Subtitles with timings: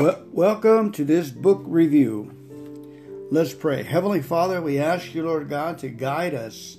[0.00, 2.30] Well, welcome to this book review.
[3.32, 3.82] Let's pray.
[3.82, 6.76] Heavenly Father, we ask you, Lord God, to guide us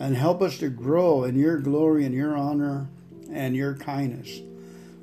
[0.00, 2.88] and help us to grow in your glory and your honor
[3.30, 4.40] and your kindness.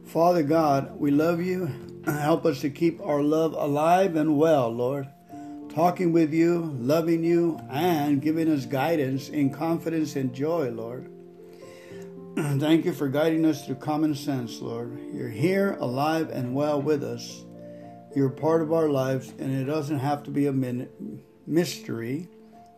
[0.08, 1.72] Father God, we love you.
[2.04, 5.08] Help us to keep our love alive and well, Lord.
[5.70, 11.10] Talking with you, loving you, and giving us guidance in confidence and joy, Lord.
[12.60, 14.96] Thank you for guiding us through common sense, Lord.
[15.12, 17.44] You're here, alive, and well with us.
[18.16, 20.54] You're part of our lives, and it doesn't have to be a
[21.48, 22.28] mystery,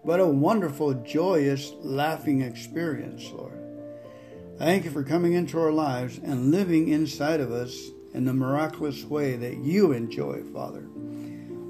[0.06, 3.60] but a wonderful, joyous, laughing experience, Lord.
[4.58, 9.04] Thank you for coming into our lives and living inside of us in the miraculous
[9.04, 10.88] way that you enjoy, Father.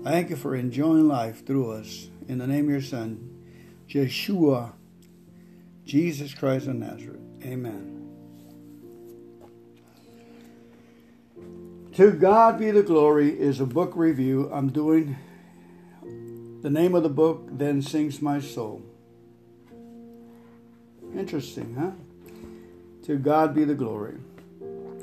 [0.03, 2.07] Thank you for enjoying life through us.
[2.27, 3.31] In the name of your Son,
[3.89, 4.73] Yeshua,
[5.85, 7.28] Jesus Christ of Nazareth.
[7.43, 7.95] Amen.
[11.93, 15.17] To God be the glory is a book review I'm doing.
[16.61, 18.83] The name of the book, Then Sings My Soul.
[21.15, 21.91] Interesting, huh?
[23.05, 24.17] To God be the glory.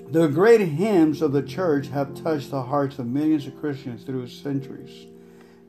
[0.09, 4.29] The great hymns of the church have touched the hearts of millions of Christians through
[4.29, 5.07] centuries.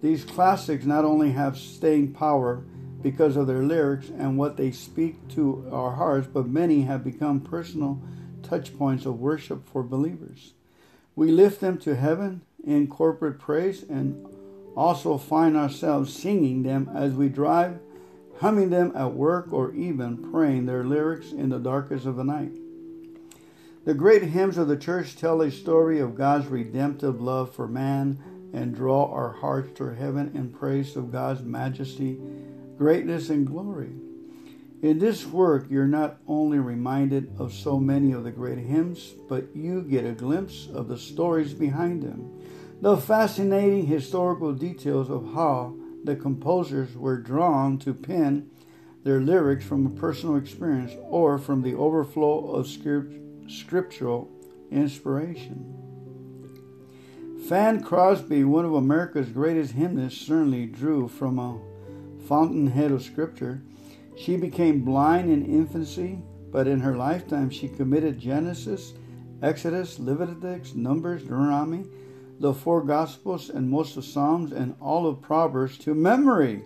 [0.01, 2.63] These classics not only have staying power
[3.01, 7.39] because of their lyrics and what they speak to our hearts, but many have become
[7.39, 8.01] personal
[8.43, 10.53] touch points of worship for believers.
[11.15, 14.25] We lift them to heaven in corporate praise and
[14.75, 17.79] also find ourselves singing them as we drive,
[18.39, 22.51] humming them at work, or even praying their lyrics in the darkest of the night.
[23.85, 28.19] The great hymns of the church tell a story of God's redemptive love for man
[28.53, 32.19] and draw our hearts to heaven in praise of God's majesty,
[32.77, 33.91] greatness, and glory.
[34.81, 39.55] In this work, you're not only reminded of so many of the great hymns, but
[39.55, 42.39] you get a glimpse of the stories behind them,
[42.79, 48.51] the fascinating historical details of how the composers were drawn to pen
[49.03, 52.67] their lyrics from a personal experience or from the overflow of
[53.47, 54.29] scriptural
[54.69, 55.73] inspiration.
[57.47, 61.59] Fanny Crosby, one of America's greatest hymnists, certainly drew from a
[62.27, 63.61] fountainhead of scripture
[64.17, 66.17] she became blind in infancy,
[66.51, 68.93] but in her lifetime she committed Genesis,
[69.43, 71.85] Exodus, Leviticus, Numbers, Deuteronomy,
[72.39, 76.63] the four Gospels, and most of Psalms and all of Proverbs to memory.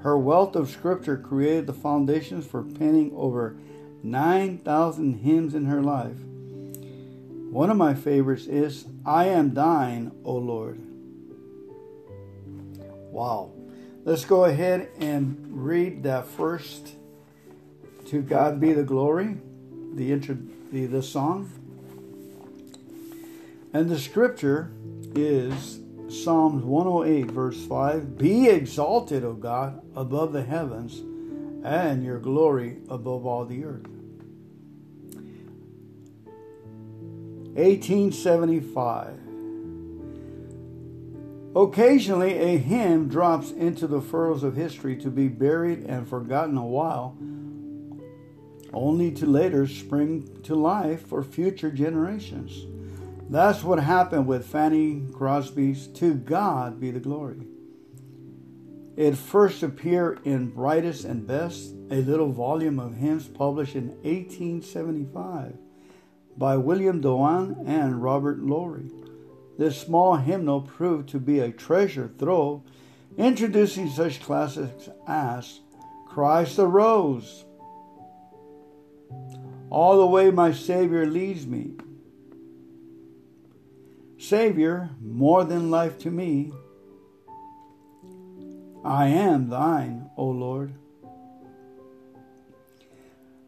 [0.00, 3.56] Her wealth of scripture created the foundations for penning over
[4.02, 6.18] 9,000 hymns in her life.
[7.50, 10.80] One of my favorites is I Am Thine, O Lord.
[13.10, 13.57] Wow.
[14.08, 16.94] Let's go ahead and read that first.
[18.06, 19.36] To God be the glory,
[19.92, 20.38] the intro,
[20.72, 21.52] the, the song.
[23.74, 24.72] And the scripture
[25.14, 31.00] is Psalms 108, verse 5 Be exalted, O God, above the heavens,
[31.62, 33.86] and your glory above all the earth.
[37.58, 39.27] 1875
[41.58, 46.64] Occasionally, a hymn drops into the furrows of history to be buried and forgotten a
[46.64, 47.18] while,
[48.72, 52.64] only to later spring to life for future generations.
[53.28, 57.48] That's what happened with Fanny Crosby's To God Be the Glory.
[58.96, 65.58] It first appeared in Brightest and Best, a little volume of hymns published in 1875
[66.36, 68.92] by William Doane and Robert Lowry.
[69.58, 72.62] This small hymnal proved to be a treasure trove,
[73.16, 75.60] introducing such classics as
[76.06, 77.44] Christ arose,
[79.68, 81.74] All the way my Savior leads me,
[84.16, 86.52] Savior, more than life to me,
[88.84, 90.74] I am thine, O Lord.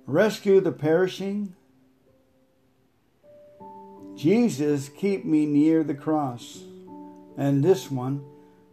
[0.07, 1.55] Rescue the perishing,
[4.21, 6.65] Jesus, keep me near the cross.
[7.39, 8.23] And this one,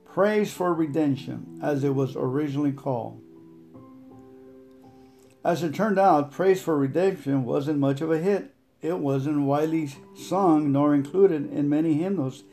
[0.04, 3.22] Praise for Redemption, as it was originally called.
[5.46, 8.54] As it turned out, Praise for Redemption wasn't much of a hit.
[8.82, 12.44] It wasn't widely sung nor included in many hymnals.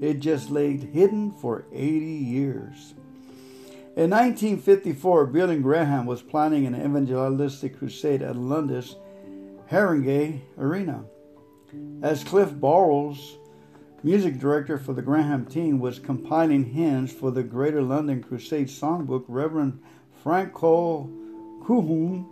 [0.00, 2.94] It just laid hidden for 80 years.
[3.96, 8.94] In 1954, Billy Graham was planning an evangelistic crusade at London's
[9.72, 11.04] Harringay Arena.
[12.02, 13.38] As Cliff Barrows,
[14.02, 19.24] music director for the Graham team, was compiling hymns for the Greater London Crusade songbook,
[19.28, 19.80] Reverend
[20.22, 21.10] Frank Cole
[21.66, 22.26] Coulombe,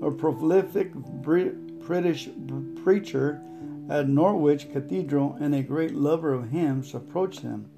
[0.00, 2.28] a prolific British
[2.84, 3.42] preacher
[3.90, 7.70] at Norwich Cathedral and a great lover of hymns approached him.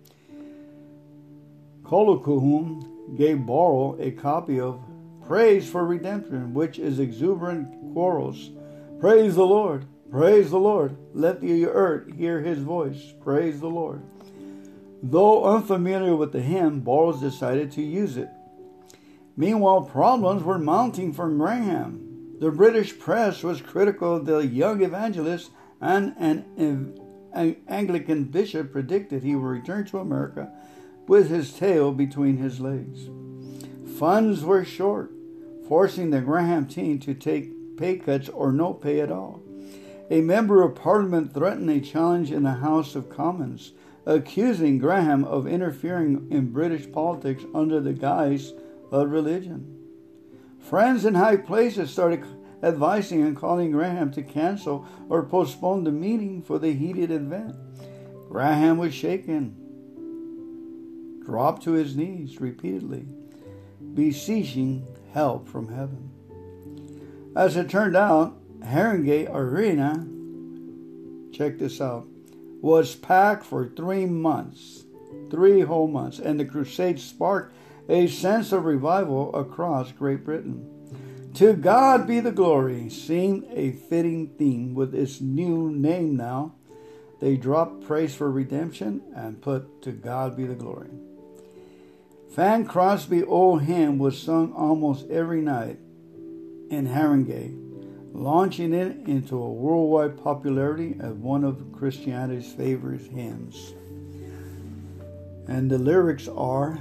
[1.82, 4.80] Colquhoun gave Barrows a copy of
[5.26, 8.50] Praise for Redemption, which is exuberant quarrels.
[8.98, 10.96] Praise the Lord, praise the Lord.
[11.14, 13.14] Let the earth hear his voice.
[13.22, 14.02] Praise the Lord.
[15.02, 18.28] Though unfamiliar with the hymn, Barrows decided to use it.
[19.36, 22.36] Meanwhile, problems were mounting for Graham.
[22.40, 26.44] The British press was critical of the young evangelist, and an,
[27.32, 30.52] an Anglican bishop predicted he would return to America
[31.06, 33.08] with his tail between his legs.
[33.98, 35.12] Funds were short,
[35.68, 39.42] forcing the Graham team to take pay cuts or no pay at all.
[40.10, 43.72] A member of parliament threatened a challenge in the House of Commons,
[44.04, 48.52] accusing Graham of interfering in British politics under the guise
[48.90, 49.76] of religion.
[50.58, 52.24] Friends in high places started
[52.60, 57.54] advising and calling Graham to cancel or postpone the meeting for the heated event.
[58.28, 59.54] Graham was shaken,
[61.24, 63.06] dropped to his knees repeatedly,
[63.94, 66.10] beseeching help from heaven.
[67.36, 70.06] As it turned out, Harringay Arena,
[71.32, 72.06] check this out,
[72.60, 74.84] was packed for three months,
[75.30, 77.54] three whole months, and the crusade sparked
[77.88, 80.66] a sense of revival across Great Britain.
[81.34, 86.54] To God be the glory seemed a fitting theme with its new name now.
[87.20, 90.90] They dropped praise for redemption and put to God be the glory.
[92.34, 95.78] Fanny Crosby Old Hymn was sung almost every night
[96.70, 97.69] in Harringay,
[98.12, 103.74] launching it into a worldwide popularity as one of Christianity's favorite hymns.
[105.46, 106.78] And the lyrics are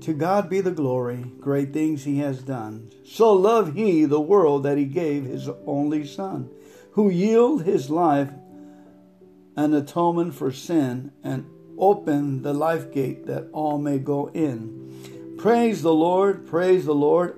[0.00, 2.90] to God be the glory, great things he has done.
[3.04, 6.50] So loved he the world that he gave his only Son,
[6.92, 8.30] who yielded his life
[9.56, 11.44] an atonement for sin and
[11.76, 15.36] opened the life gate that all may go in.
[15.36, 17.36] Praise the Lord, praise the Lord.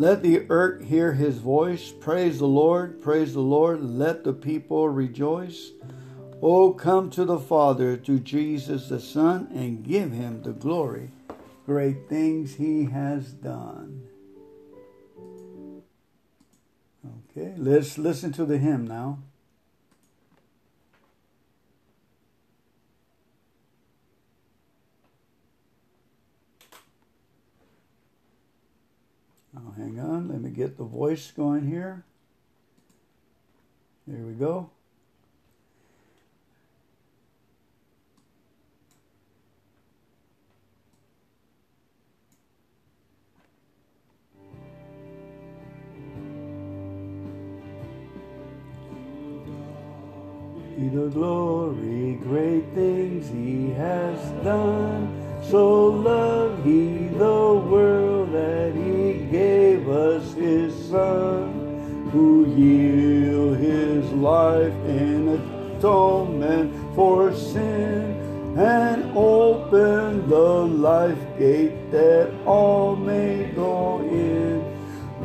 [0.00, 1.92] Let the earth hear his voice.
[1.92, 3.82] Praise the Lord, praise the Lord.
[3.82, 5.72] Let the people rejoice.
[6.40, 11.10] Oh, come to the Father, to Jesus the Son, and give him the glory
[11.66, 14.08] great things he has done.
[17.36, 19.18] Okay, let's listen to the hymn now.
[29.64, 32.04] Now, hang on, let me get the voice going here.
[34.06, 34.70] There we go.
[50.92, 55.29] the glory, great things he has done.
[55.42, 64.72] So loved he the world that he gave us his son, who yielded his life
[64.86, 68.16] in atonement for sin,
[68.58, 74.64] and opened the life gate that all may go in.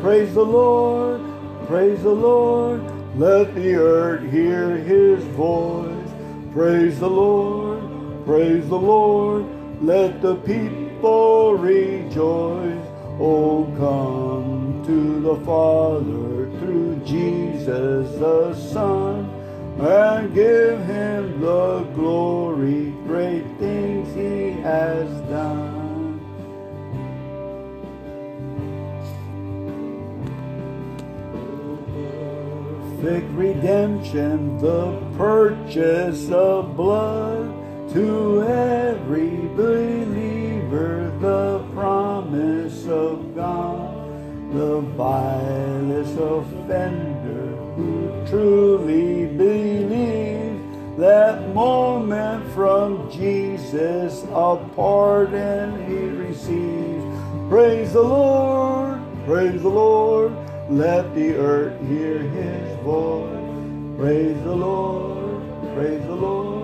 [0.02, 1.22] Praise the Lord,
[1.68, 2.84] praise the Lord.
[3.18, 6.10] Let the earth hear his voice.
[6.52, 7.82] Praise the Lord,
[8.26, 9.55] praise the Lord.
[9.82, 12.88] Let the people rejoice.
[13.20, 19.30] Oh, come to the Father through Jesus the Son
[19.80, 25.76] and give him the glory, great things he has done.
[33.06, 37.55] perfect redemption, the purchase of blood
[37.96, 43.96] to every believer, the promise of God,
[44.54, 50.62] the vilest offender who truly believes
[50.98, 57.06] that moment from Jesus a pardon he receives.
[57.48, 60.34] Praise the Lord, praise the Lord.
[60.70, 63.98] Let the earth hear his voice.
[63.98, 65.42] Praise the Lord,
[65.74, 66.55] praise the Lord.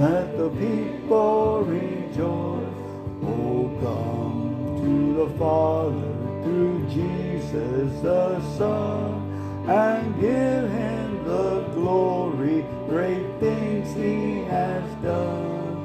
[0.00, 2.80] Let the people rejoice.
[3.22, 12.64] Oh, come to the Father through Jesus the Son and give him the glory.
[12.88, 15.76] Great things he has done.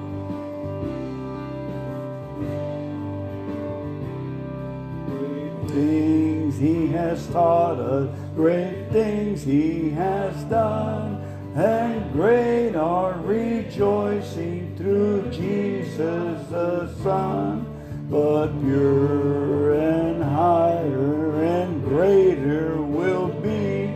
[5.10, 11.25] Great things he has taught us, great things he has done.
[11.56, 17.66] And great our rejoicing through Jesus the Son,
[18.10, 23.94] but pure and higher and greater will be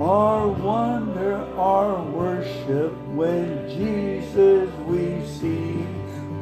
[0.00, 5.86] our wonder, our worship when Jesus we see.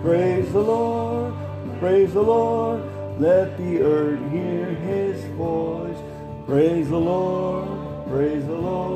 [0.01, 1.35] Praise the Lord,
[1.79, 2.83] praise the Lord,
[3.21, 5.99] let the earth hear his voice.
[6.47, 7.69] Praise the Lord,
[8.09, 8.94] praise the Lord,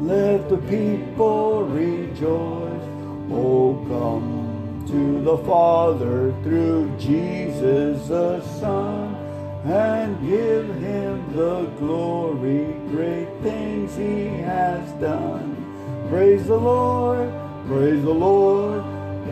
[0.00, 2.82] let the people rejoice.
[3.30, 9.14] Oh, come to the Father through Jesus the Son
[9.64, 15.56] and give him the glory, great things he has done.
[16.08, 17.32] Praise the Lord,
[17.66, 18.84] praise the Lord,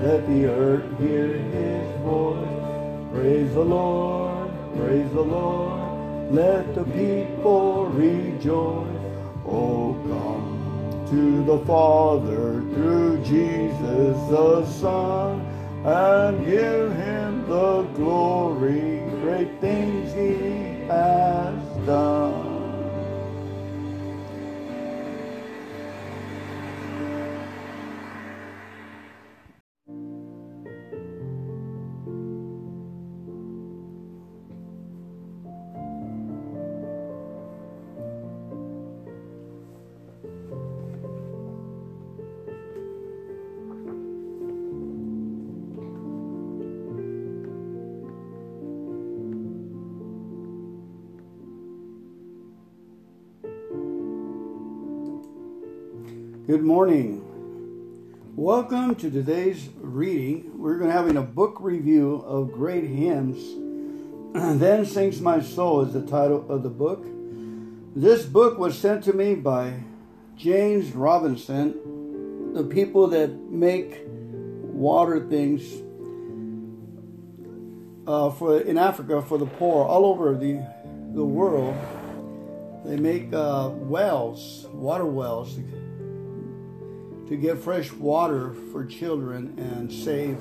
[0.02, 3.12] let the earth hear his voice.
[3.12, 8.88] Praise the Lord, praise the Lord, let the people rejoice.
[9.46, 10.43] Oh, come
[11.14, 15.40] to the Father through Jesus the Son
[15.84, 22.53] and give him the glory, great things he has done.
[56.46, 57.24] Good morning.
[58.36, 60.58] Welcome to today's reading.
[60.58, 63.38] We're going to having a book review of great hymns.
[64.60, 67.02] then sings my soul is the title of the book.
[67.96, 69.72] This book was sent to me by
[70.36, 75.62] James Robinson, the people that make water things
[78.06, 80.62] uh, for in Africa for the poor all over the
[81.14, 81.74] the world.
[82.84, 85.58] They make uh, wells, water wells
[87.28, 90.36] to get fresh water for children and save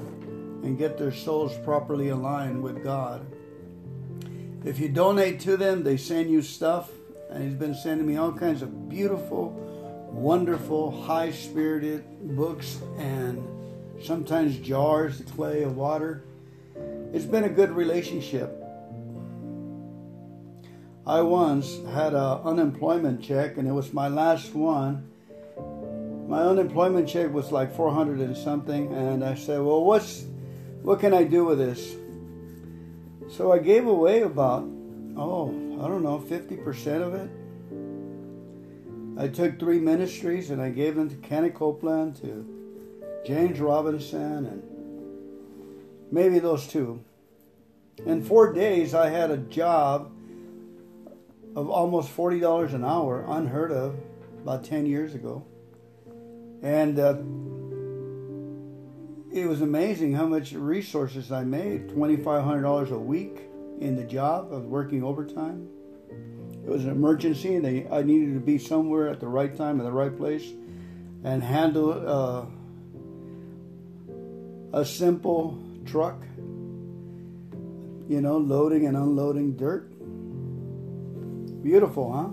[0.63, 3.25] and get their souls properly aligned with God.
[4.65, 6.89] If you donate to them, they send you stuff,
[7.29, 9.49] and he's been sending me all kinds of beautiful,
[10.11, 13.45] wonderful, high spirited books and
[14.01, 16.23] sometimes jars of clay of water.
[17.13, 18.59] It's been a good relationship.
[21.05, 25.09] I once had an unemployment check, and it was my last one
[26.27, 30.25] my unemployment check was like 400 and something and i said well what's
[30.81, 31.95] what can i do with this?
[33.29, 34.63] So i gave away about
[35.17, 35.49] oh
[35.81, 37.29] i don't know 50% of it.
[39.17, 42.45] I took three ministries and i gave them to kenny copeland to
[43.25, 44.63] james robinson and
[46.11, 47.03] maybe those two.
[48.05, 50.11] In four days i had a job
[51.55, 53.95] of almost $40 an hour unheard of
[54.41, 55.45] about 10 years ago
[56.63, 57.17] and uh,
[59.33, 63.41] it was amazing how much resources I made $2,500 a week
[63.81, 64.49] in the job.
[64.49, 65.67] Was working overtime.
[66.65, 69.79] It was an emergency, and they, I needed to be somewhere at the right time
[69.79, 70.53] in the right place
[71.25, 72.45] and handle uh,
[74.79, 76.23] a simple truck,
[78.07, 79.89] you know, loading and unloading dirt.
[81.61, 82.29] Beautiful, huh?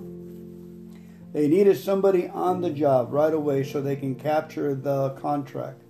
[1.32, 2.76] They needed somebody on the mm.
[2.76, 5.82] job right away so they can capture the contract.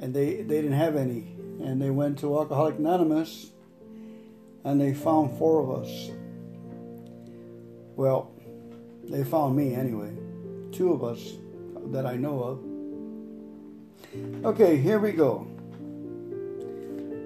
[0.00, 1.34] And they, they didn't have any.
[1.60, 3.50] And they went to Alcoholic Anonymous
[4.64, 6.10] and they found four of us.
[7.96, 8.30] Well,
[9.04, 10.12] they found me anyway.
[10.70, 11.32] Two of us
[11.86, 12.60] that I know of.
[14.44, 15.46] Okay, here we go.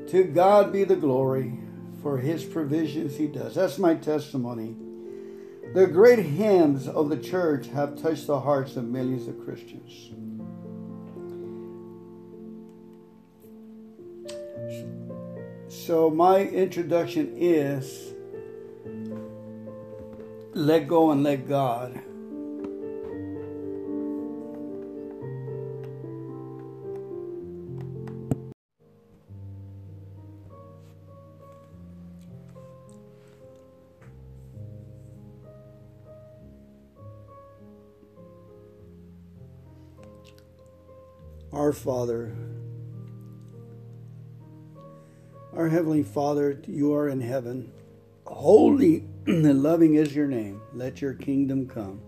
[0.08, 1.58] To God be the glory
[2.02, 3.54] for his provisions he does.
[3.54, 4.76] That's my testimony.
[5.74, 10.10] The great hymns of the church have touched the hearts of millions of Christians.
[15.68, 18.12] So, my introduction is
[20.52, 21.98] let go and let God.
[41.62, 42.34] Our Father,
[45.54, 47.70] our Heavenly Father, you are in heaven.
[48.26, 50.60] Holy and loving is your name.
[50.74, 52.00] Let your kingdom come.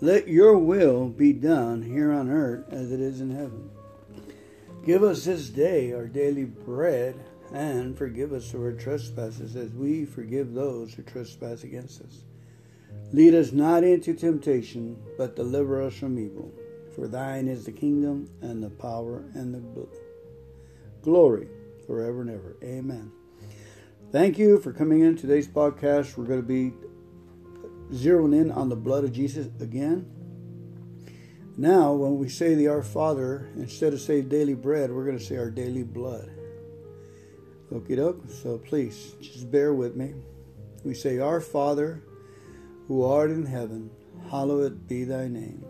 [0.00, 3.68] Let your will be done here on earth as it is in heaven.
[4.86, 7.14] Give us this day our daily bread,
[7.52, 12.22] and forgive us our trespasses as we forgive those who trespass against us.
[13.12, 16.50] Lead us not into temptation, but deliver us from evil.
[16.98, 19.86] For thine is the kingdom, and the power, and the
[21.00, 21.46] glory
[21.86, 22.56] forever and ever.
[22.64, 23.12] Amen.
[24.10, 26.16] Thank you for coming in today's podcast.
[26.16, 26.72] We're going to be
[27.92, 30.10] zeroing in on the blood of Jesus again.
[31.56, 35.24] Now, when we say the Our Father, instead of say daily bread, we're going to
[35.24, 36.28] say our daily blood.
[37.72, 38.28] Okie doke.
[38.28, 40.14] So please, just bear with me.
[40.82, 42.02] We say, Our Father,
[42.88, 43.90] who art in heaven,
[44.30, 45.64] hallowed be thy name.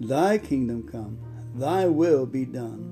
[0.00, 1.18] Thy kingdom come,
[1.54, 2.90] thy will be done.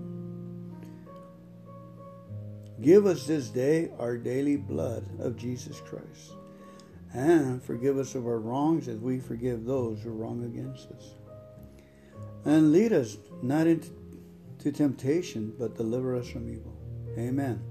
[2.80, 6.32] Give us this day our daily blood of Jesus Christ
[7.14, 11.10] and forgive us of our wrongs as we forgive those who wrong against us.
[12.44, 16.76] And lead us not into temptation, but deliver us from evil.
[17.18, 17.62] Amen.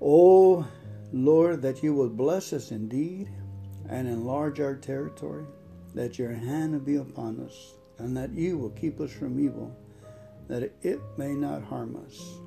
[0.00, 0.66] Oh
[1.12, 3.28] Lord, that you will bless us indeed
[3.88, 5.44] and enlarge our territory,
[5.94, 9.74] that your hand be upon us, and that you will keep us from evil,
[10.48, 12.40] that it may not harm us.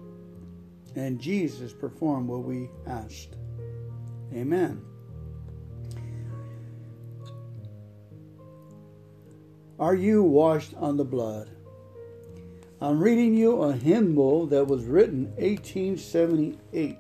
[0.96, 3.36] And Jesus performed what we asked.
[4.34, 4.82] Amen.
[9.80, 11.50] Are you washed on the blood?
[12.80, 16.98] I'm reading you a hymnal that was written 1878.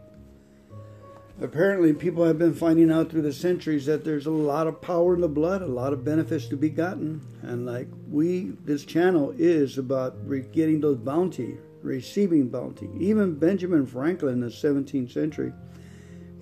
[1.43, 5.13] Apparently, people have been finding out through the centuries that there's a lot of power
[5.13, 7.21] in the blood, a lot of benefits to be gotten.
[7.43, 10.15] And like we, this channel is about
[10.53, 12.89] getting those bounty, receiving bounty.
[12.97, 15.53] Even Benjamin Franklin in the 17th century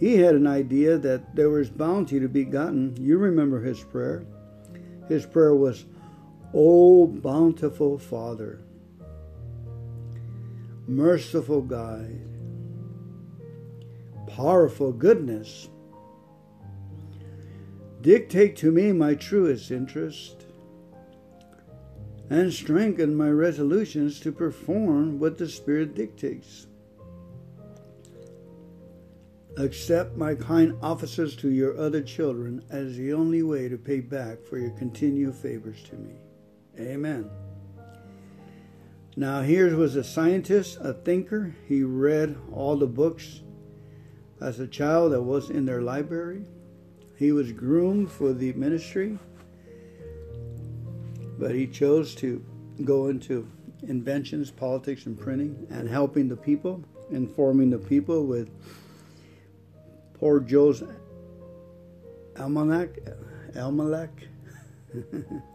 [0.01, 2.97] he had an idea that there was bounty to be gotten.
[2.99, 4.25] You remember his prayer.
[5.07, 5.85] His prayer was,
[6.55, 8.61] O bountiful Father,
[10.87, 12.19] merciful guide,
[14.35, 15.69] powerful goodness,
[18.01, 20.45] dictate to me my truest interest,
[22.29, 26.67] and strengthen my resolutions to perform what the Spirit dictates.
[29.57, 34.41] Accept my kind offices to your other children as the only way to pay back
[34.45, 36.13] for your continued favors to me.
[36.79, 37.29] Amen.
[39.17, 41.53] Now, here was a scientist, a thinker.
[41.67, 43.41] He read all the books
[44.41, 46.43] as a child that was in their library.
[47.15, 49.17] He was groomed for the ministry,
[51.37, 52.43] but he chose to
[52.83, 53.47] go into
[53.83, 58.49] inventions, politics, and printing and helping the people, informing the people with
[60.15, 60.83] Poor Joe's
[62.37, 62.89] Almanac.
[63.55, 64.11] Almanac.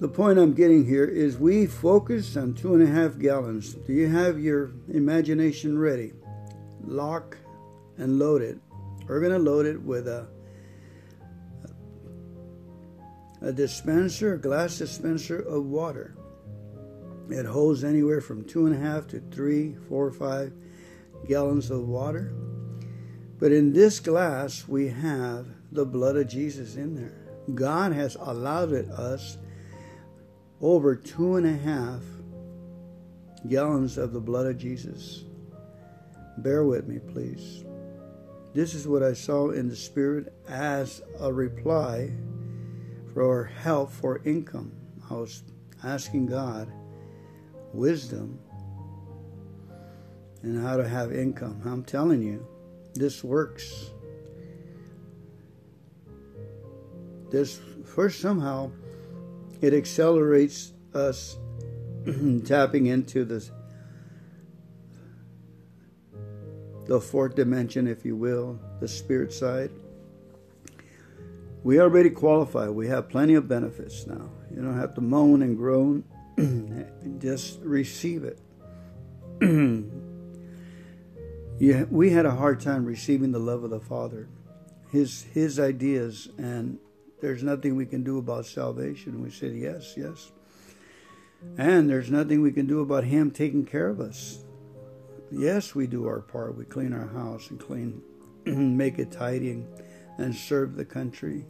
[0.00, 3.74] the point I'm getting here is we focus on two and a half gallons.
[3.74, 6.12] Do you have your imagination ready?
[6.84, 7.36] Lock
[7.96, 8.58] and load it.
[9.08, 10.28] We're going to load it with a
[13.40, 16.16] a dispenser, a glass dispenser of water.
[17.30, 20.52] It holds anywhere from two and a half to three, four, five
[21.28, 22.32] gallons of water.
[23.38, 27.28] But in this glass, we have the blood of Jesus in there.
[27.54, 29.38] God has allowed it us
[30.60, 32.02] over two and a half
[33.48, 35.24] gallons of the blood of Jesus.
[36.38, 37.64] Bear with me, please.
[38.54, 42.10] This is what I saw in the Spirit as a reply
[43.14, 44.72] for help for income.
[45.10, 45.42] I was
[45.84, 46.68] asking God
[47.72, 48.38] wisdom
[50.42, 51.60] and how to have income.
[51.64, 52.46] I'm telling you,
[52.94, 53.90] this works.
[57.30, 58.70] This first somehow
[59.60, 61.36] it accelerates us
[62.44, 63.50] tapping into this
[66.86, 69.70] the fourth dimension, if you will, the spirit side.
[71.62, 72.68] We already qualify.
[72.68, 74.30] We have plenty of benefits now.
[74.50, 76.04] You don't have to moan and groan.
[77.18, 78.40] Just receive it.
[81.60, 84.28] Yeah, we had a hard time receiving the love of the Father,
[84.92, 86.78] His His ideas, and
[87.20, 89.22] there's nothing we can do about salvation.
[89.22, 90.32] We said yes, yes,
[91.56, 94.44] and there's nothing we can do about Him taking care of us.
[95.30, 96.56] Yes, we do our part.
[96.56, 98.02] We clean our house and clean,
[98.44, 99.66] make it tidy, and,
[100.16, 101.44] and serve the country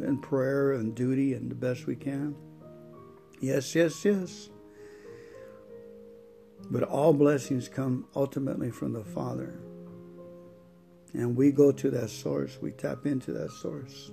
[0.00, 2.34] in prayer and duty and the best we can.
[3.40, 4.50] Yes, yes, yes.
[6.70, 9.60] But all blessings come ultimately from the Father.
[11.12, 14.12] And we go to that source, we tap into that source.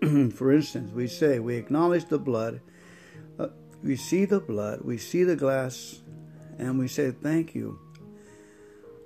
[0.34, 2.60] For instance, we say, we acknowledge the blood,
[3.38, 3.48] uh,
[3.82, 6.00] we see the blood, we see the glass,
[6.58, 7.78] and we say, Thank you.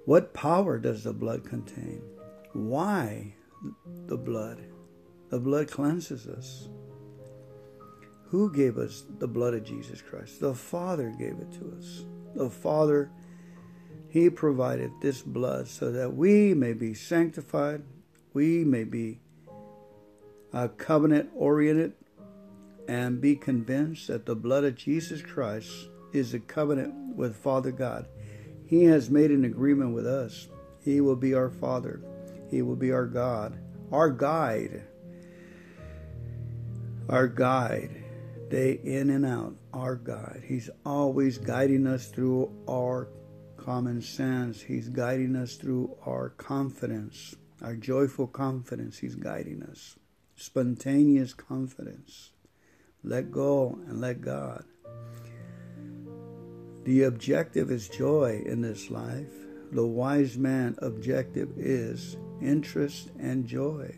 [0.04, 2.02] What power does the blood contain?
[2.52, 3.34] Why
[4.06, 4.62] the blood?
[5.30, 6.68] The blood cleanses us.
[8.28, 10.40] Who gave us the blood of Jesus Christ?
[10.40, 12.04] The Father gave it to us.
[12.34, 13.10] The Father,
[14.08, 17.82] He provided this blood so that we may be sanctified,
[18.32, 19.20] we may be
[20.54, 21.92] uh, covenant oriented,
[22.86, 28.06] and be convinced that the blood of Jesus Christ is a covenant with Father God.
[28.66, 30.48] He has made an agreement with us.
[30.82, 32.00] He will be our Father,
[32.50, 33.58] He will be our God,
[33.90, 34.84] our guide.
[37.06, 38.02] Our guide
[38.48, 40.42] day in and out, our guide.
[40.46, 43.08] He's always guiding us through our
[43.58, 44.60] common sense.
[44.62, 48.96] He's guiding us through our confidence, our joyful confidence.
[48.96, 49.96] He's guiding us.
[50.36, 52.30] Spontaneous confidence.
[53.02, 54.64] Let go and let God.
[56.84, 59.32] The objective is joy in this life.
[59.72, 63.94] The wise man objective is interest and joy,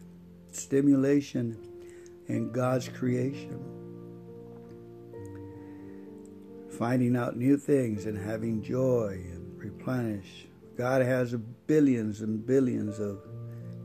[0.53, 1.57] stimulation
[2.29, 3.87] in God's creation
[6.77, 10.47] finding out new things and having joy and replenish.
[10.77, 11.35] God has
[11.67, 13.21] billions and billions of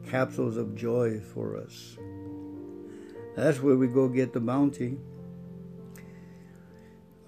[0.05, 1.97] capsules of joy for us.
[3.35, 4.97] That's where we go get the bounty.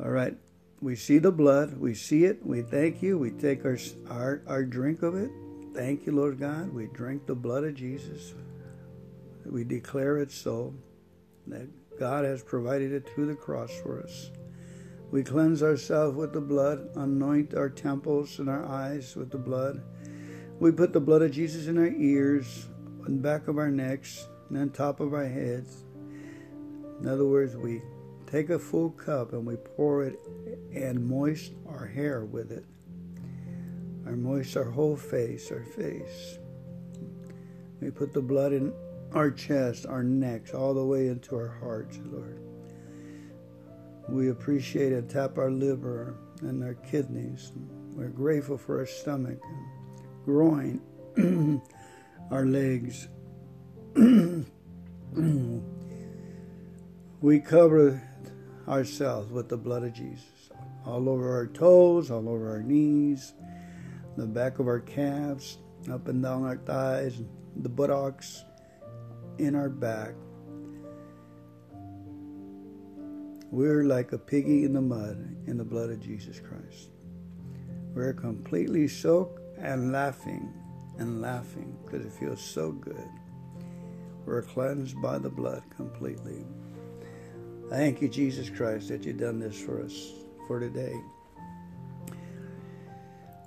[0.04, 0.36] All right,
[0.82, 3.78] we see the blood, we see it, we thank you, we take our,
[4.10, 5.32] our, our drink of it.
[5.74, 6.74] Thank you, Lord God.
[6.74, 8.34] We drink the blood of Jesus.
[9.46, 10.74] We declare it so
[11.48, 14.30] that God has provided it through the cross for us.
[15.10, 19.84] We cleanse ourselves with the blood, anoint our temples and our eyes with the blood.
[20.60, 22.68] We put the blood of Jesus in our ears,
[23.06, 25.86] on the back of our necks, and on top of our heads.
[27.04, 27.82] In other words, we
[28.28, 30.18] take a full cup and we pour it
[30.74, 32.64] and moist our hair with it.
[34.06, 36.38] Or moist our whole face, our face.
[37.82, 38.74] We put the blood in
[39.14, 42.40] our chest, our necks, all the way into our hearts, Lord.
[44.08, 47.52] We appreciate and tap our liver and our kidneys.
[47.92, 50.82] We're grateful for our stomach and groin,
[52.32, 53.10] our legs.
[57.24, 58.04] we cover
[58.68, 60.52] ourselves with the blood of Jesus.
[60.86, 63.34] All over our toes, all over our knees,
[64.18, 65.58] the back of our calves,
[65.90, 67.22] up and down our thighs,
[67.56, 68.44] the buttocks,
[69.38, 70.14] in our back,
[73.54, 76.90] We're like a piggy in the mud in the blood of Jesus Christ.
[77.94, 80.52] We're completely soaked and laughing
[80.98, 83.08] and laughing because it feels so good.
[84.26, 86.44] We're cleansed by the blood completely.
[87.74, 90.12] Thank you, Jesus Christ, that you've done this for us
[90.48, 90.94] for today.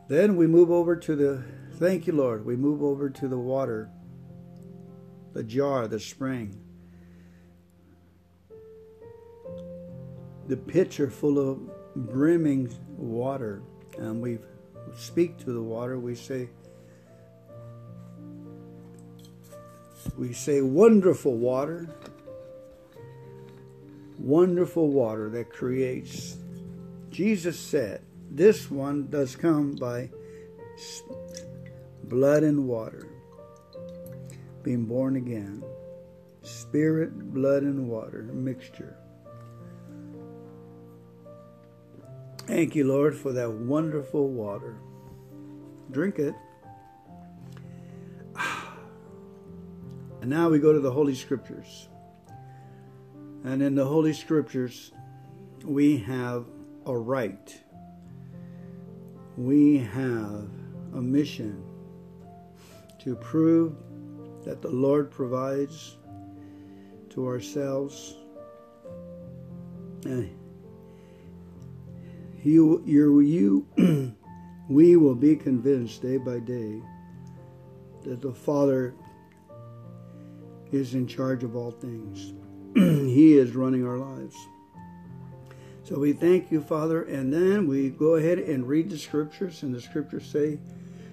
[0.08, 1.44] Then we move over to the,
[1.76, 3.88] thank you, Lord, we move over to the water,
[5.32, 6.60] the jar, the spring.
[10.48, 11.58] the pitcher full of
[11.96, 13.62] brimming water,
[13.98, 14.38] and we
[14.96, 15.98] speak to the water.
[15.98, 16.48] We say,
[20.16, 21.88] we say, wonderful water,
[24.26, 26.36] wonderful water that creates.
[27.10, 30.10] Jesus said, this one does come by
[32.04, 33.08] blood and water,
[34.62, 35.62] being born again.
[36.42, 38.96] Spirit, blood, and water mixture.
[42.46, 44.76] Thank you, Lord, for that wonderful water.
[45.90, 46.34] Drink it.
[50.22, 51.88] And now we go to the Holy Scriptures.
[53.46, 54.90] And in the Holy Scriptures,
[55.64, 56.46] we have
[56.84, 57.56] a right.
[59.36, 60.50] We have
[60.94, 61.62] a mission
[62.98, 63.76] to prove
[64.44, 65.96] that the Lord provides
[67.10, 68.16] to ourselves.
[70.06, 70.08] Eh.
[70.08, 70.36] And
[72.42, 73.20] you, you,
[73.76, 74.16] you
[74.68, 76.82] we will be convinced day by day
[78.02, 78.96] that the Father
[80.72, 82.32] is in charge of all things.
[82.76, 84.36] he is running our lives.
[85.82, 89.74] So we thank you, Father, and then we go ahead and read the scriptures, and
[89.74, 90.58] the scriptures say,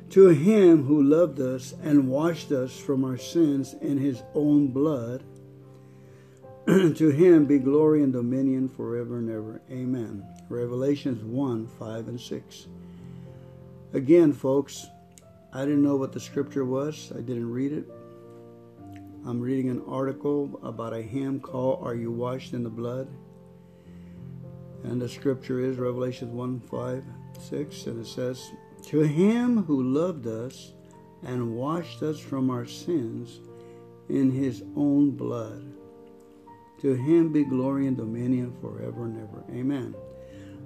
[0.10, 5.24] To him who loved us and washed us from our sins in his own blood,
[6.68, 9.62] to him be glory and dominion forever and ever.
[9.72, 10.26] Amen.
[10.50, 12.68] Revelations 1 5 and 6.
[13.94, 14.86] Again, folks,
[15.54, 17.14] I didn't know what the scripture was.
[17.16, 17.90] I didn't read it.
[19.26, 23.08] I'm reading an article about a hymn called Are You Washed in the Blood?
[24.84, 27.04] And the scripture is Revelation 1 5
[27.40, 28.52] 6, and it says,
[28.88, 30.74] To him who loved us
[31.26, 33.40] and washed us from our sins
[34.10, 35.74] in his own blood.
[36.82, 39.46] To him be glory and dominion forever and ever.
[39.58, 39.96] Amen.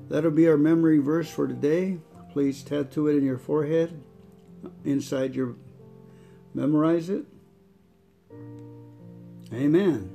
[0.09, 1.99] That'll be our memory verse for today.
[2.31, 4.01] Please tattoo it in your forehead,
[4.83, 5.53] inside your
[6.55, 7.25] memorize it.
[9.53, 10.11] Amen.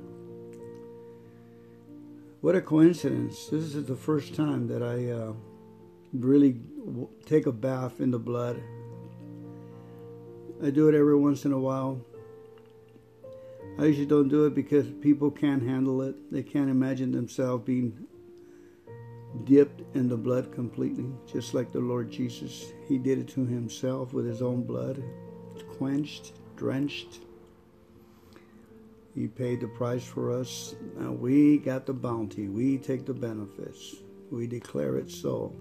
[2.41, 3.47] What a coincidence.
[3.47, 5.33] This is the first time that I uh,
[6.13, 6.59] really
[7.25, 8.61] take a bath in the blood.
[10.63, 11.99] I do it every once in a while.
[13.79, 16.31] I usually don't do it because people can't handle it.
[16.31, 18.05] They can't imagine themselves being
[19.45, 22.71] dipped in the blood completely, just like the Lord Jesus.
[22.87, 25.03] He did it to himself with his own blood,
[25.77, 27.19] quenched, drenched.
[29.13, 30.75] He paid the price for us.
[30.97, 32.47] Now we got the bounty.
[32.47, 33.95] We take the benefits.
[34.31, 35.55] We declare it so.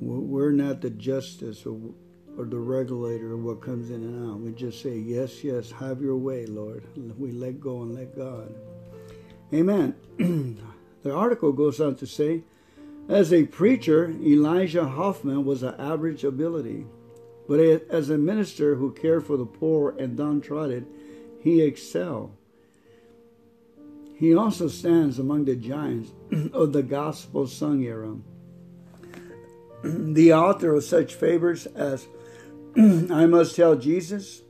[0.00, 1.76] We're not the justice or,
[2.36, 4.38] or the regulator of what comes in and out.
[4.38, 6.84] We just say, Yes, yes, have your way, Lord.
[7.18, 8.54] We let go and let God.
[9.52, 9.94] Amen.
[11.02, 12.42] The article goes on to say,
[13.08, 16.86] as a preacher, Elijah Hoffman was an average ability,
[17.48, 20.86] but as a minister who cared for the poor and downtrodden,
[21.40, 22.34] he excelled.
[24.14, 26.10] He also stands among the giants
[26.52, 28.16] of the gospel sung era.
[29.82, 32.08] the author of such favors as
[32.76, 34.42] I Must Tell Jesus,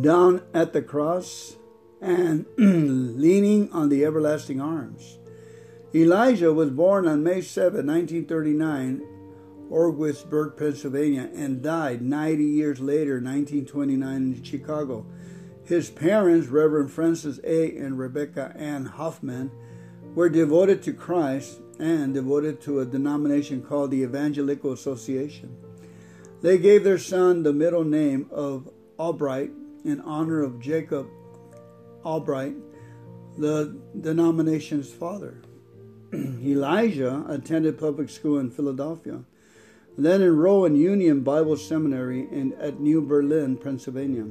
[0.00, 1.56] Down at the Cross,
[2.00, 5.18] and leaning on the everlasting arms.
[5.94, 9.02] Elijah was born on May 7, 1939,
[9.70, 15.06] Orwigsburg, Pennsylvania, and died 90 years later, 1929, in Chicago.
[15.64, 17.76] His parents, Reverend Francis A.
[17.76, 19.50] and Rebecca Ann Hoffman,
[20.14, 25.56] were devoted to Christ and devoted to a denomination called the Evangelical Association.
[26.40, 29.50] They gave their son the middle name of Albright
[29.84, 31.08] in honor of Jacob
[32.04, 32.54] Albright,
[33.36, 35.42] the denomination's father.
[36.14, 39.22] Elijah attended public school in Philadelphia,
[40.04, 44.26] then in Union Bible Seminary in, at New Berlin, Pennsylvania.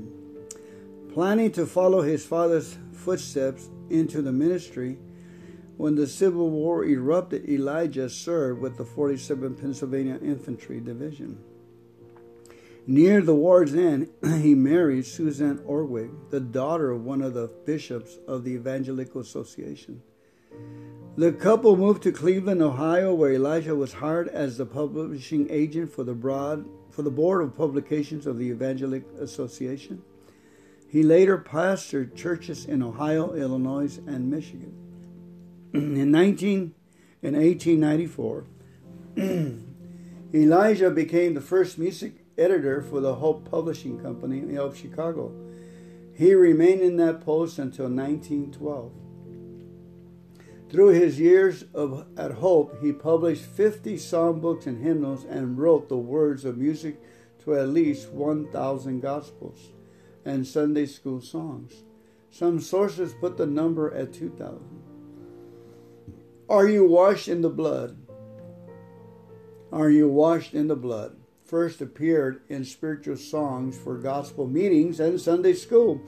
[1.13, 4.97] Planning to follow his father's footsteps into the ministry,
[5.75, 11.37] when the Civil War erupted, Elijah served with the 47th Pennsylvania Infantry Division.
[12.87, 14.09] Near the war's end,
[14.41, 20.01] he married Susan Orwig, the daughter of one of the bishops of the Evangelical Association.
[21.17, 26.03] The couple moved to Cleveland, Ohio, where Elijah was hired as the publishing agent for
[26.03, 30.03] the broad for the board of publications of the Evangelical Association.
[30.87, 34.75] He later pastored churches in Ohio, Illinois, and Michigan.
[35.73, 36.75] in 19
[37.23, 38.45] in 1894,
[40.35, 45.31] Elijah became the first music editor for the Hope Publishing Company of Chicago.
[46.13, 49.06] He remained in that post until 1912.
[50.69, 55.97] Through his years of, at Hope, he published 50 songbooks and hymnals and wrote the
[55.97, 56.99] words of music
[57.43, 59.71] to at least 1,000 gospels
[60.25, 61.83] and Sunday school songs.
[62.29, 64.59] Some sources put the number at 2,000.
[66.49, 67.97] Are you washed in the blood?
[69.71, 71.15] Are you washed in the blood?
[71.47, 76.01] first appeared in spiritual songs for gospel meetings and Sunday school.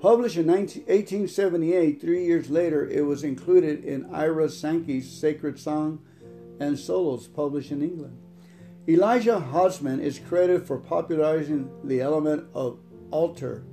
[0.00, 6.00] Published in 19, 1878, three years later, it was included in Ira Sankey's Sacred Song
[6.60, 8.18] and Solos, published in England.
[8.88, 12.78] Elijah Hoffman is credited for popularizing the element of
[13.10, 13.64] altar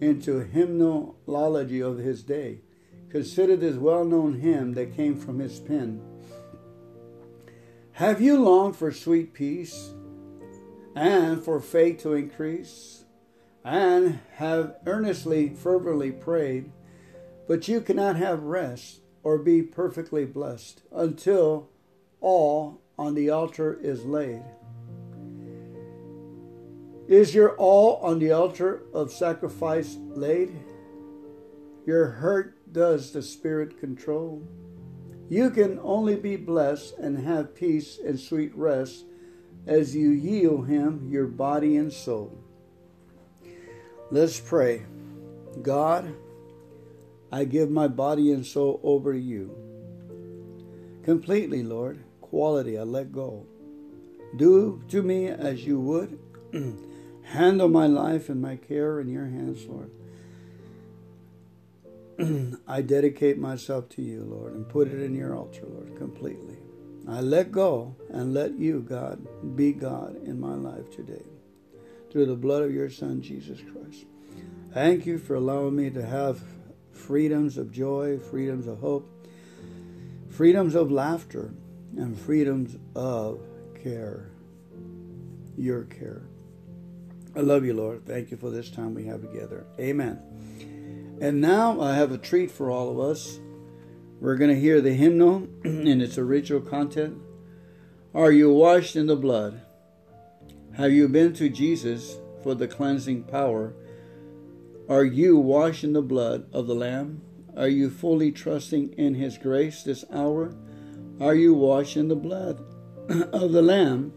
[0.00, 2.60] into hymnology of his day,
[3.10, 6.00] considered this well known hymn that came from his pen.
[7.92, 9.92] Have you longed for sweet peace?
[10.94, 13.01] and for faith to increase,
[13.64, 16.72] and have earnestly, fervently prayed,
[17.46, 21.68] but you cannot have rest or be perfectly blessed until
[22.20, 24.42] all on the altar is laid.
[27.08, 30.50] Is your all on the altar of sacrifice laid?
[31.84, 34.42] Your hurt does the Spirit control.
[35.28, 39.04] You can only be blessed and have peace and sweet rest
[39.66, 42.41] as you yield Him your body and soul.
[44.12, 44.84] Let's pray.
[45.62, 46.14] God,
[47.32, 49.56] I give my body and soul over to you.
[51.02, 52.04] Completely, Lord.
[52.20, 53.46] Quality, I let go.
[54.36, 56.18] Do to me as you would.
[57.22, 59.90] Handle my life and my care in your hands, Lord.
[62.68, 66.58] I dedicate myself to you, Lord, and put it in your altar, Lord, completely.
[67.08, 71.31] I let go and let you, God, be God in my life today
[72.12, 74.04] through the blood of your Son, Jesus Christ.
[74.74, 76.42] Thank you for allowing me to have
[76.92, 79.08] freedoms of joy, freedoms of hope,
[80.28, 81.54] freedoms of laughter,
[81.96, 83.40] and freedoms of
[83.82, 84.30] care.
[85.56, 86.22] Your care.
[87.34, 88.04] I love you, Lord.
[88.06, 89.64] Thank you for this time we have together.
[89.80, 91.18] Amen.
[91.20, 93.38] And now I have a treat for all of us.
[94.20, 97.16] We're going to hear the hymnal in its original content.
[98.14, 99.61] Are you washed in the blood?
[100.74, 103.74] Have you been to Jesus for the cleansing power?
[104.88, 107.22] Are you washed in the blood of the Lamb?
[107.56, 110.54] Are you fully trusting in His grace this hour?
[111.20, 112.64] Are you washed in the blood
[113.08, 114.12] of the Lamb?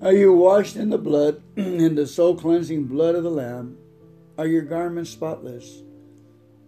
[0.00, 3.78] Are you washed in the blood, in the soul cleansing blood of the Lamb?
[4.38, 5.82] Are your garments spotless?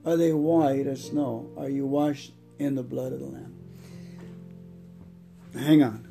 [0.04, 1.50] Are they white as snow?
[1.56, 3.54] Are you washed in the blood of the Lamb.
[5.54, 6.05] Hang on.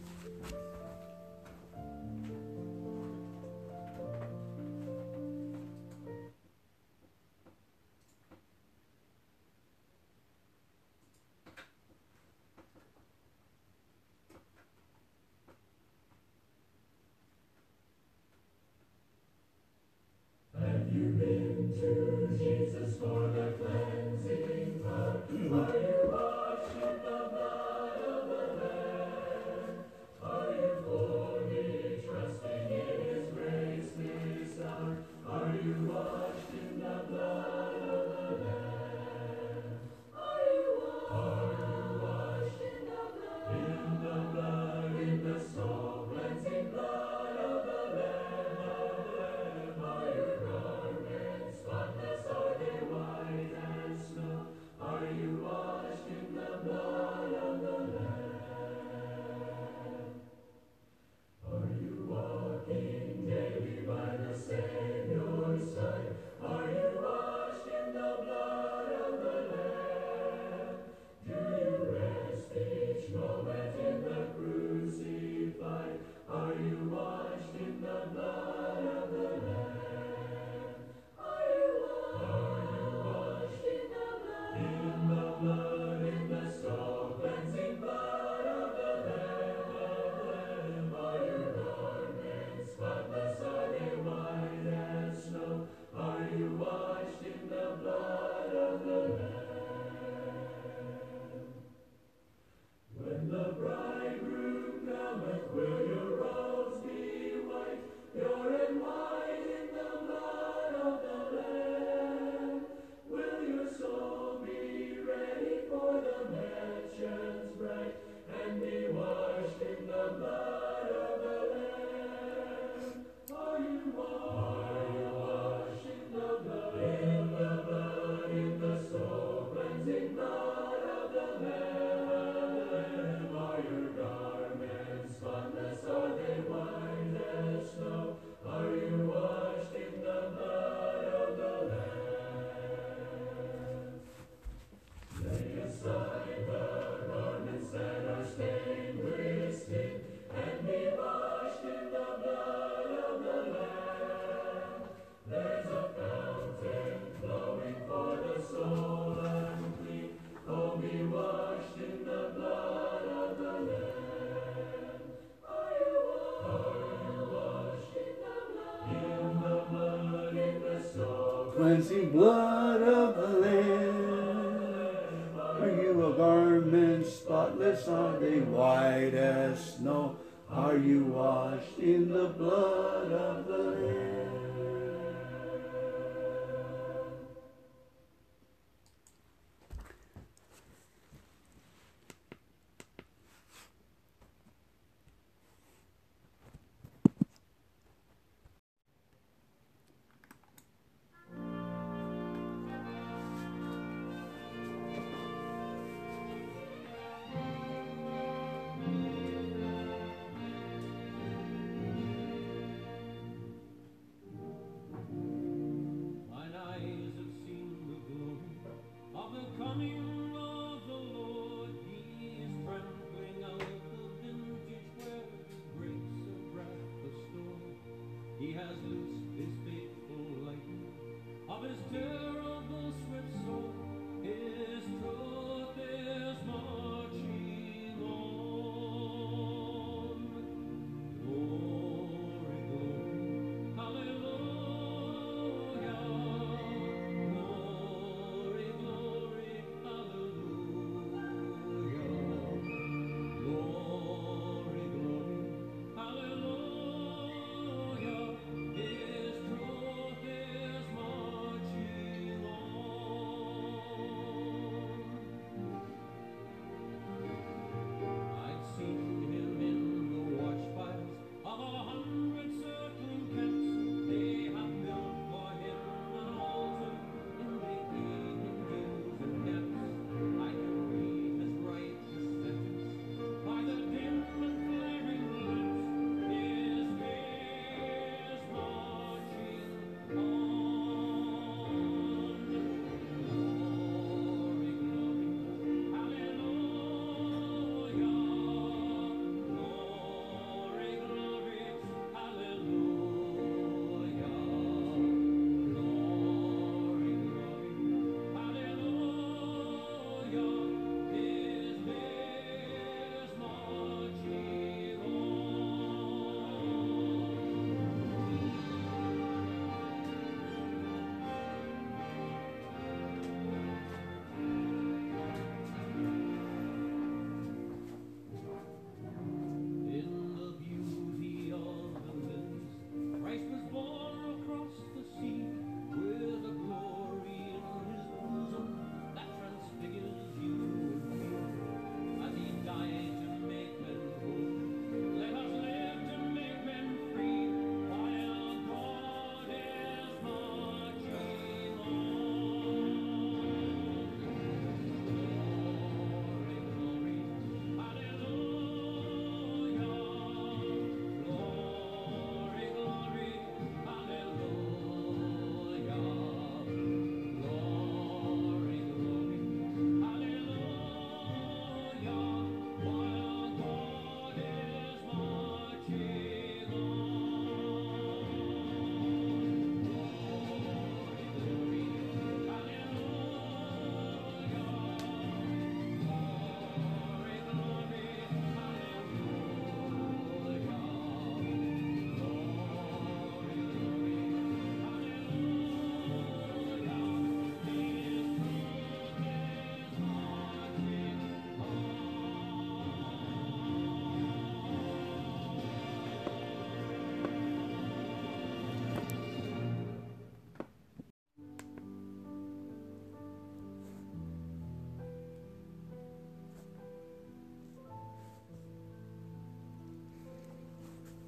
[171.75, 172.54] Cleansing blood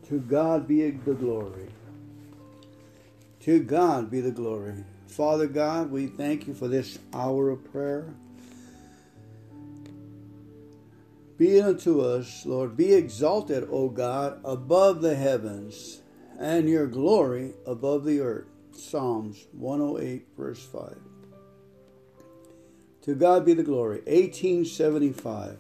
[0.09, 1.67] To God be the glory.
[3.41, 4.85] To God be the glory.
[5.07, 8.13] Father God, we thank you for this hour of prayer.
[11.37, 16.01] Be unto us, Lord, be exalted, O God, above the heavens,
[16.39, 18.47] and your glory above the earth.
[18.71, 20.97] Psalms 108, verse 5.
[23.03, 23.97] To God be the glory.
[24.05, 25.57] 1875.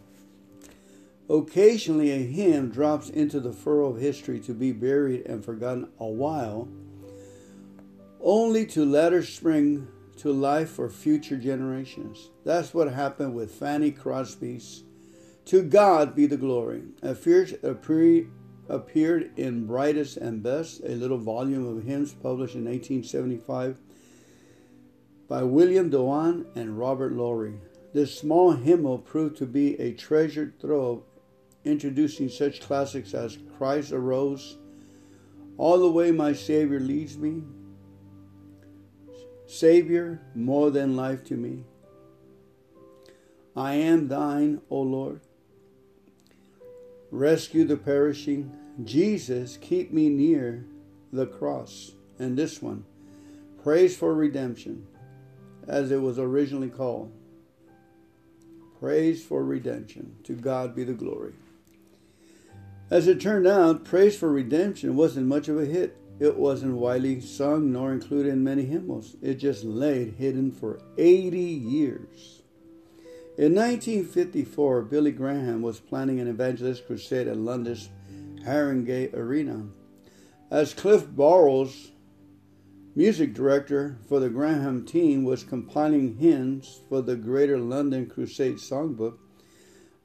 [1.29, 6.07] Occasionally, a hymn drops into the furrow of history to be buried and forgotten a
[6.07, 6.69] while,
[8.21, 12.29] only to later spring to life for future generations.
[12.45, 14.83] That's what happened with Fanny Crosby's
[15.45, 16.83] To God Be the Glory.
[17.03, 17.59] Appeared,
[18.69, 23.77] appeared in Brightest and Best, a little volume of hymns published in 1875
[25.27, 27.59] by William Doane and Robert Lowry.
[27.93, 31.03] This small hymnal proved to be a treasured trove
[31.67, 34.57] introducing such classics as Christ Arose,
[35.57, 37.43] All the Way My Savior Leads Me,
[39.45, 41.63] Savior, More Than Life to Me,
[43.55, 45.21] I Am Thine, O Lord,
[47.11, 50.65] Rescue the Perishing, Jesus, Keep Me Near
[51.11, 52.85] the Cross, and this one,
[53.63, 54.87] Praise for Redemption,
[55.67, 57.11] as it was originally called.
[58.79, 60.15] Praise for redemption.
[60.25, 61.33] To God be the glory.
[62.89, 65.97] As it turned out, Praise for Redemption wasn't much of a hit.
[66.19, 69.17] It wasn't widely sung nor included in many hymnals.
[69.21, 72.43] It just laid hidden for 80 years.
[73.37, 77.89] In 1954, Billy Graham was planning an evangelist crusade at London's
[78.45, 79.67] Harringay Arena.
[80.49, 81.91] As Cliff Barrows,
[82.95, 89.17] music director for the Graham team, was compiling hymns for the Greater London Crusade Songbook,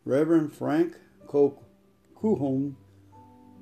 [0.04, 0.96] Reverend Frank
[2.22, 2.74] Colquhoun,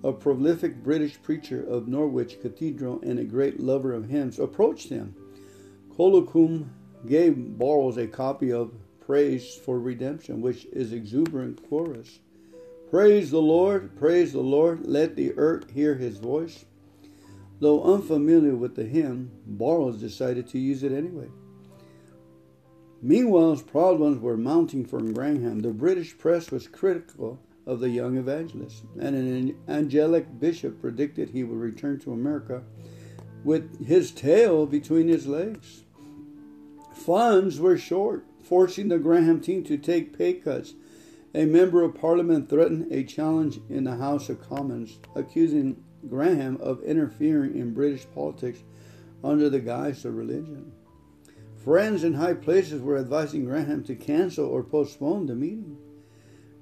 [0.05, 5.15] a prolific British preacher of Norwich Cathedral and a great lover of hymns, approached him.
[5.97, 6.69] Colquhoun
[7.07, 12.19] gave Barrows a copy of Praise for Redemption, which is exuberant chorus.
[12.91, 16.67] Praise the Lord, praise the Lord, let the earth hear his voice.
[17.61, 21.29] Though unfamiliar with the hymn, Barrows decided to use it anyway.
[23.01, 25.61] Meanwhile, problems were mounting for Graham.
[25.61, 27.41] The British press was critical
[27.71, 32.65] of the young evangelist, and an Anglican bishop predicted he would return to America
[33.45, 35.85] with his tail between his legs.
[36.93, 40.75] Funds were short, forcing the Graham team to take pay cuts.
[41.33, 46.83] A member of parliament threatened a challenge in the House of Commons, accusing Graham of
[46.83, 48.65] interfering in British politics
[49.23, 50.73] under the guise of religion.
[51.65, 55.79] Friends in high places were advising Graham to cancel or postpone the meeting.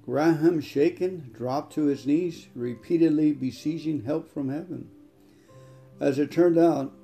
[0.08, 4.88] Graham, shaken, dropped to his knees, repeatedly beseeching help from heaven.
[6.00, 6.94] As it turned out,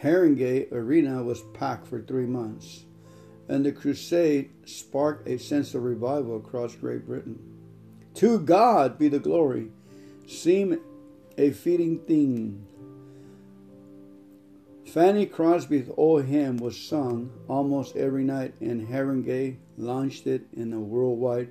[0.00, 2.84] Harringay Arena was packed for three months,
[3.48, 7.40] and the crusade sparked a sense of revival across Great Britain.
[8.14, 9.72] To God be the glory,
[10.28, 10.78] seemed
[11.36, 12.64] a fitting theme.
[14.86, 20.78] Fanny Crosby's old hymn was sung almost every night, and Haringey launched it in a
[20.78, 21.50] worldwide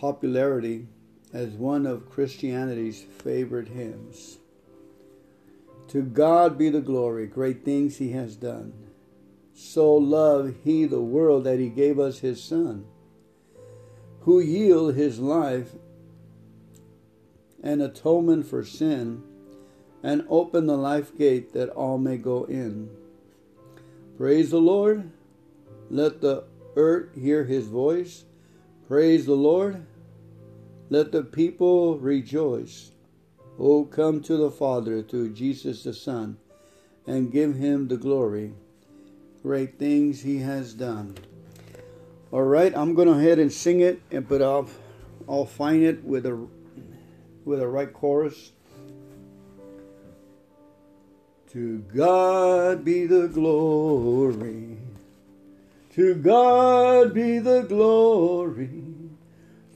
[0.00, 0.86] popularity
[1.32, 4.38] as one of Christianity's favorite hymns.
[5.88, 8.72] To God be the glory, great things He has done.
[9.52, 12.86] So loved He the world that He gave us His Son,
[14.20, 15.72] who yielded His life
[17.62, 19.22] an atonement for sin,
[20.02, 22.88] and open the life gate that all may go in.
[24.16, 25.10] Praise the Lord.
[25.90, 26.44] Let the
[26.76, 28.24] earth hear his voice.
[28.88, 29.86] Praise the Lord.
[30.90, 32.90] Let the people rejoice.
[33.60, 36.36] Oh, come to the Father through Jesus the Son
[37.06, 38.52] and give him the glory.
[39.44, 41.16] Great things he has done.
[42.32, 44.68] All right, I'm going to ahead and sing it, and but I'll,
[45.28, 46.46] I'll find it with a
[47.44, 48.52] with a right chorus.
[51.52, 54.78] To God be the glory.
[55.94, 58.89] To God be the glory.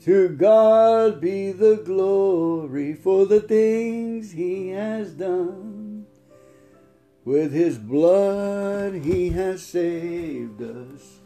[0.05, 6.05] To God be the glory for the things He has done.
[7.23, 11.19] With His blood He has saved us.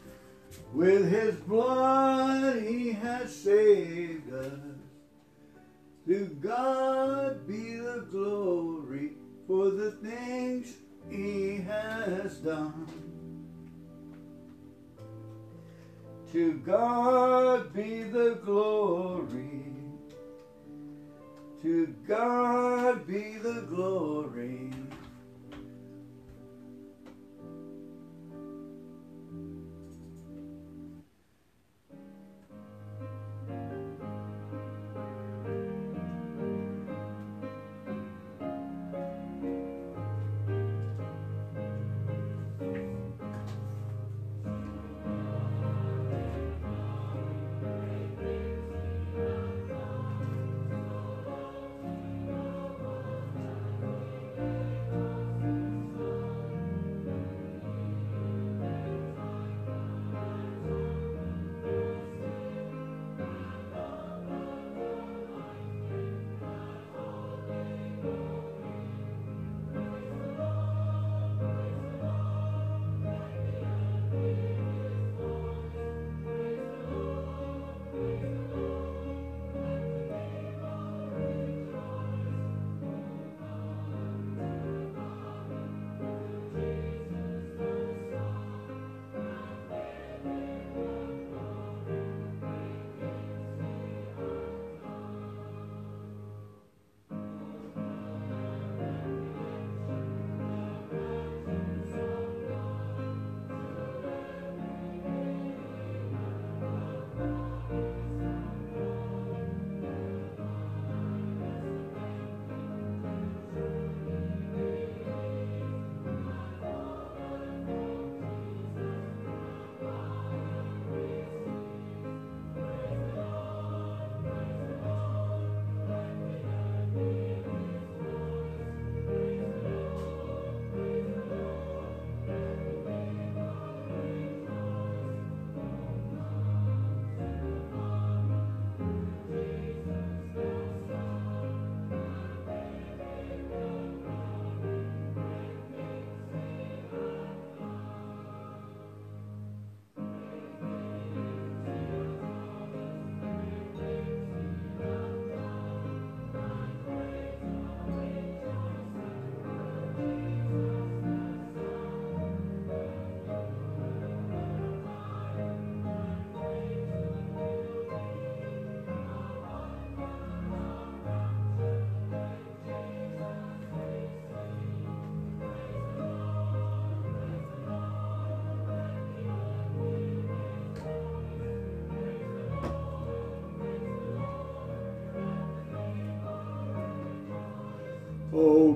[0.73, 4.79] With His blood He has saved us.
[6.07, 9.11] To God be the glory
[9.45, 10.73] for the things
[11.09, 13.08] he has done.
[16.31, 19.63] To God be the glory.
[21.63, 24.71] To God be the glory.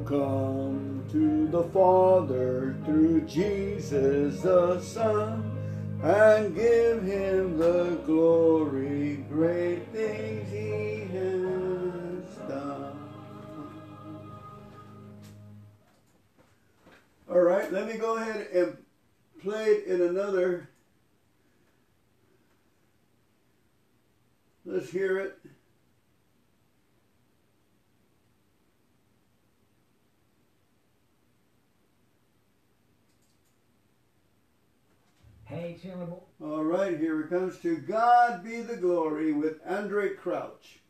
[0.05, 5.49] Come to the Father through Jesus the Son
[6.01, 12.97] and give him the glory, great things he has done.
[17.29, 18.77] All right, let me go ahead and
[19.41, 20.69] play it in another.
[24.65, 25.39] Let's hear it.
[36.41, 40.82] All right, here it comes to God be the glory with Andraé Crouch.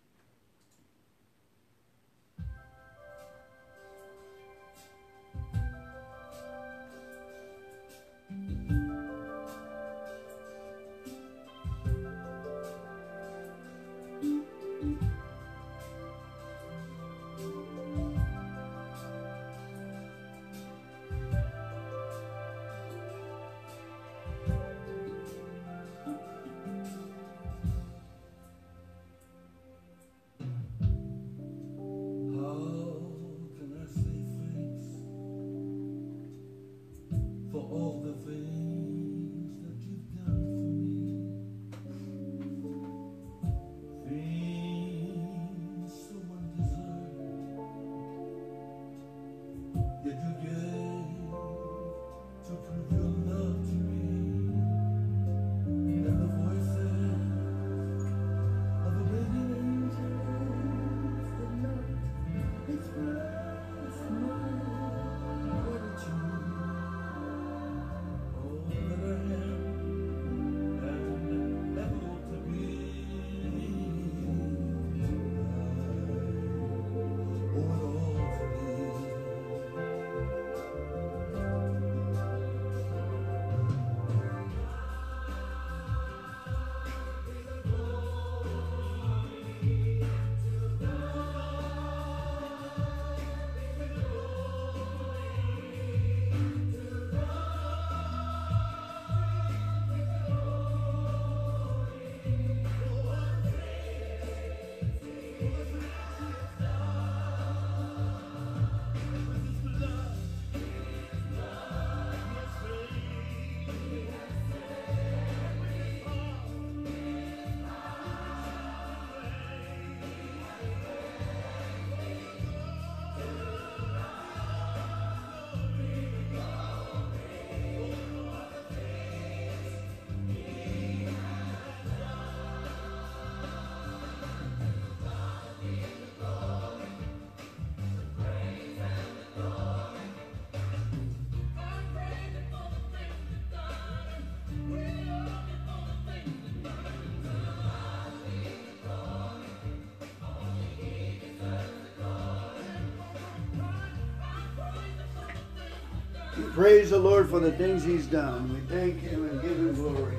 [156.54, 158.54] Praise the Lord for the things He's done.
[158.54, 160.18] We thank Him and give Him glory.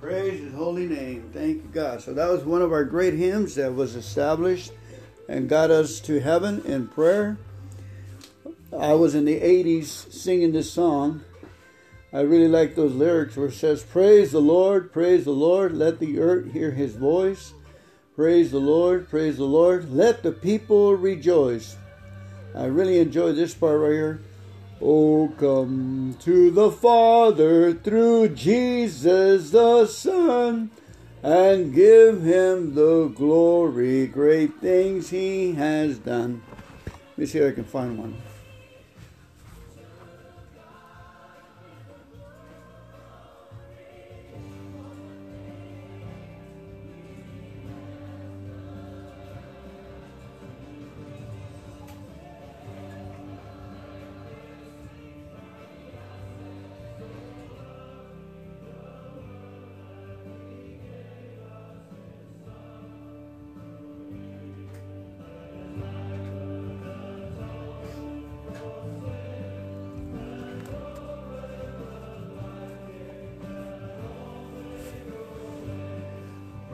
[0.00, 1.30] Praise His holy name.
[1.32, 2.00] Thank you, God.
[2.00, 4.72] So that was one of our great hymns that was established
[5.28, 7.36] and got us to heaven in prayer.
[8.76, 11.22] I was in the 80s singing this song.
[12.12, 15.98] I really like those lyrics where it says, Praise the Lord, praise the Lord, let
[15.98, 17.52] the earth hear His voice.
[18.14, 21.76] Praise the Lord, praise the Lord, let the people rejoice.
[22.56, 24.20] I really enjoy this part right here.
[24.80, 30.70] Oh, come to the Father through Jesus the Son
[31.22, 36.42] and give him the glory, great things he has done.
[36.86, 38.16] Let me see if I can find one.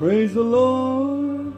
[0.02, 1.54] Praise the Lord.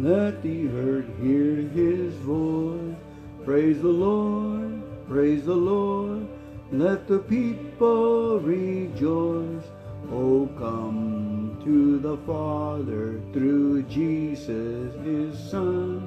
[0.00, 2.96] Let the earth hear his voice.
[3.44, 4.82] Praise the Lord.
[5.06, 6.26] Praise the Lord.
[6.72, 9.62] Let the people rejoice.
[10.10, 16.02] Oh, come to the Father through Jesus his Son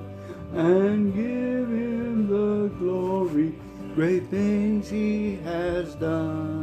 [0.54, 3.56] and give him the glory.
[3.96, 6.55] Great things he has done.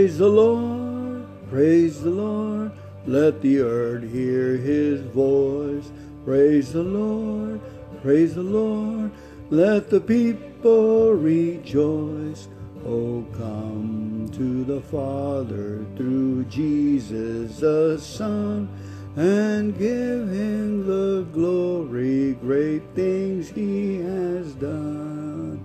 [0.00, 2.72] Praise the Lord, praise the Lord.
[3.06, 5.92] Let the earth hear his voice.
[6.24, 7.60] Praise the Lord,
[8.00, 9.10] praise the Lord.
[9.50, 12.48] Let the people rejoice.
[12.86, 18.70] Oh, come to the Father through Jesus the Son
[19.16, 22.38] and give him the glory.
[22.40, 25.62] Great things he has done.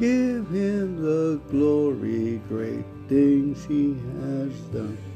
[0.00, 5.09] Give him the glory, great things he has done.